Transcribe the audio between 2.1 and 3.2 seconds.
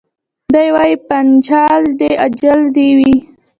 اجل دي وي